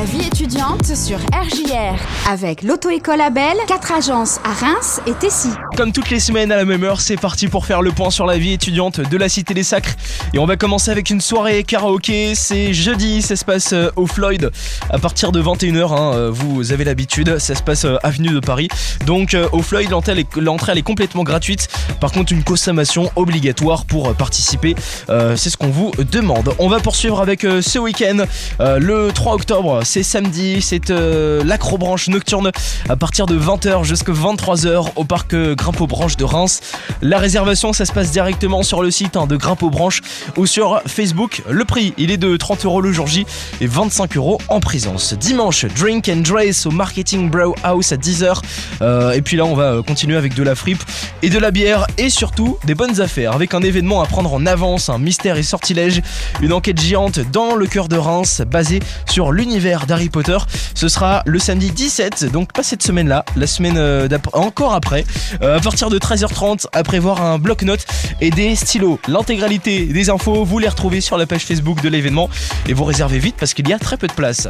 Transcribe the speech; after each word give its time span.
La 0.00 0.06
vie 0.06 0.26
étudiante 0.26 0.86
sur 0.96 1.18
RJR 1.18 1.94
avec 2.30 2.62
l'auto-école 2.62 3.20
Abel, 3.20 3.52
4 3.68 3.92
agences 3.92 4.40
à 4.44 4.52
Reims 4.54 4.98
et 5.06 5.12
Tessy. 5.12 5.50
Comme 5.76 5.92
toutes 5.92 6.08
les 6.08 6.20
semaines 6.20 6.50
à 6.52 6.56
la 6.56 6.64
même 6.64 6.84
heure, 6.84 7.02
c'est 7.02 7.18
parti 7.18 7.48
pour 7.48 7.66
faire 7.66 7.82
le 7.82 7.90
point 7.92 8.08
sur 8.08 8.24
la 8.24 8.38
vie 8.38 8.52
étudiante 8.54 9.00
de 9.00 9.16
la 9.18 9.28
Cité 9.28 9.52
des 9.52 9.62
Sacres. 9.62 9.90
Et 10.32 10.38
on 10.38 10.46
va 10.46 10.56
commencer 10.56 10.90
avec 10.90 11.10
une 11.10 11.20
soirée 11.20 11.64
karaoké. 11.64 12.34
C'est 12.34 12.72
jeudi, 12.72 13.20
ça 13.20 13.36
se 13.36 13.44
passe 13.44 13.74
euh, 13.74 13.90
au 13.96 14.06
Floyd 14.06 14.50
à 14.88 14.98
partir 14.98 15.32
de 15.32 15.42
21h. 15.42 15.92
hein, 15.94 16.14
euh, 16.14 16.30
vous 16.32 16.72
avez 16.72 16.84
l'habitude, 16.84 17.38
ça 17.38 17.54
se 17.54 17.62
passe 17.62 17.84
euh, 17.84 17.96
avenue 18.02 18.30
de 18.30 18.40
Paris. 18.40 18.68
Donc 19.04 19.36
au 19.52 19.60
Floyd, 19.60 19.90
l'entrée 19.90 20.18
est- 20.18 20.82
complètement 20.82 21.24
gratuite. 21.24 21.68
Par 22.00 22.10
contre, 22.12 22.32
une 22.32 22.42
consommation 22.44 23.10
obligatoire 23.16 23.84
pour 23.84 24.14
participer. 24.14 24.74
C'est 25.36 25.50
ce 25.50 25.56
qu'on 25.58 25.68
vous 25.68 25.92
demande. 26.10 26.54
On 26.58 26.68
va 26.68 26.80
poursuivre 26.80 27.20
avec 27.20 27.42
ce 27.42 27.78
week-end. 27.78 28.24
Le 28.60 29.10
3 29.12 29.34
octobre, 29.34 29.82
c'est 29.90 30.04
samedi, 30.04 30.62
c'est 30.62 30.90
euh, 30.90 31.42
l'acrobranche 31.42 32.06
nocturne 32.08 32.52
à 32.88 32.94
partir 32.94 33.26
de 33.26 33.36
20h 33.36 33.82
jusqu'à 33.82 34.12
23h 34.12 34.86
au 34.94 35.02
parc 35.02 35.34
euh, 35.34 35.56
Grimpe 35.56 35.80
de 36.16 36.24
Reims. 36.24 36.60
La 37.02 37.18
réservation, 37.18 37.72
ça 37.72 37.84
se 37.84 37.92
passe 37.92 38.12
directement 38.12 38.62
sur 38.62 38.82
le 38.82 38.92
site 38.92 39.16
hein, 39.16 39.26
de 39.26 39.36
Grimpe 39.36 39.64
aux 39.64 39.72
ou 40.36 40.46
sur 40.46 40.80
Facebook. 40.86 41.42
Le 41.50 41.64
prix, 41.64 41.92
il 41.98 42.12
est 42.12 42.18
de 42.18 42.36
30 42.36 42.64
euros 42.66 42.80
le 42.80 42.92
jour 42.92 43.08
J 43.08 43.26
et 43.60 43.66
25 43.66 44.16
euros 44.16 44.38
en 44.46 44.60
présence. 44.60 45.14
Dimanche, 45.14 45.64
Drink 45.64 46.08
and 46.08 46.20
Drace 46.20 46.66
au 46.66 46.70
Marketing 46.70 47.28
Brow 47.28 47.56
House 47.64 47.90
à 47.90 47.96
10h. 47.96 48.40
Euh, 48.82 49.10
et 49.10 49.22
puis 49.22 49.36
là, 49.36 49.44
on 49.44 49.54
va 49.54 49.72
euh, 49.72 49.82
continuer 49.82 50.16
avec 50.16 50.34
de 50.34 50.44
la 50.44 50.54
fripe 50.54 50.82
et 51.22 51.30
de 51.30 51.38
la 51.38 51.50
bière 51.50 51.86
et 51.98 52.10
surtout 52.10 52.58
des 52.64 52.76
bonnes 52.76 53.00
affaires 53.00 53.32
avec 53.32 53.54
un 53.54 53.62
événement 53.62 54.02
à 54.02 54.06
prendre 54.06 54.32
en 54.32 54.46
avance, 54.46 54.88
un 54.88 54.98
mystère 54.98 55.36
et 55.36 55.42
sortilège, 55.42 56.00
une 56.42 56.52
enquête 56.52 56.80
géante 56.80 57.18
dans 57.32 57.56
le 57.56 57.66
cœur 57.66 57.88
de 57.88 57.96
Reims 57.96 58.42
basée 58.48 58.78
sur 59.08 59.32
l'univers 59.32 59.79
d'Harry 59.86 60.08
Potter. 60.08 60.38
Ce 60.74 60.88
sera 60.88 61.22
le 61.26 61.38
samedi 61.38 61.70
17, 61.70 62.30
donc 62.32 62.52
pas 62.52 62.62
cette 62.62 62.82
semaine-là, 62.82 63.24
la 63.36 63.46
semaine 63.46 63.76
euh, 63.76 64.08
d'ap- 64.08 64.28
encore 64.34 64.74
après, 64.74 65.04
euh, 65.42 65.58
à 65.58 65.60
partir 65.60 65.90
de 65.90 65.98
13h30, 65.98 66.66
à 66.72 66.82
prévoir 66.82 67.22
un 67.22 67.38
bloc-notes 67.38 67.84
et 68.20 68.30
des 68.30 68.54
stylos. 68.56 68.98
L'intégralité 69.08 69.86
des 69.86 70.10
infos, 70.10 70.44
vous 70.44 70.58
les 70.58 70.68
retrouvez 70.68 71.00
sur 71.00 71.18
la 71.18 71.26
page 71.26 71.44
Facebook 71.44 71.82
de 71.82 71.88
l'événement 71.88 72.28
et 72.68 72.72
vous 72.72 72.84
réservez 72.84 73.18
vite 73.18 73.36
parce 73.38 73.54
qu'il 73.54 73.68
y 73.68 73.72
a 73.72 73.78
très 73.78 73.96
peu 73.96 74.06
de 74.06 74.12
place. 74.12 74.48